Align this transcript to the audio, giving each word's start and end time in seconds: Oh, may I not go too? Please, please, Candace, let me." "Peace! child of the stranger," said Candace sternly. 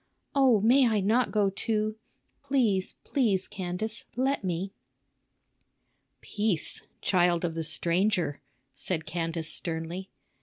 Oh, 0.33 0.61
may 0.61 0.87
I 0.87 0.99
not 0.99 1.31
go 1.31 1.51
too? 1.51 1.95
Please, 2.41 2.93
please, 3.03 3.47
Candace, 3.47 4.03
let 4.15 4.43
me." 4.43 4.73
"Peace! 6.21 6.87
child 7.01 7.45
of 7.45 7.53
the 7.53 7.63
stranger," 7.63 8.41
said 8.73 9.05
Candace 9.05 9.53
sternly. 9.53 10.09